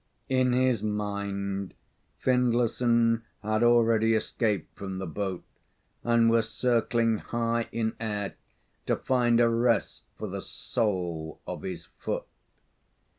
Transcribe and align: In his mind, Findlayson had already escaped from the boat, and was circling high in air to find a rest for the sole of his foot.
In 0.29 0.51
his 0.51 0.81
mind, 0.81 1.75
Findlayson 2.17 3.21
had 3.43 3.61
already 3.61 4.15
escaped 4.15 4.75
from 4.75 4.97
the 4.97 5.05
boat, 5.05 5.43
and 6.03 6.27
was 6.27 6.49
circling 6.49 7.19
high 7.19 7.69
in 7.71 7.95
air 7.99 8.33
to 8.87 8.95
find 8.95 9.39
a 9.39 9.47
rest 9.47 10.05
for 10.17 10.27
the 10.27 10.41
sole 10.41 11.39
of 11.45 11.61
his 11.61 11.85
foot. 11.99 12.25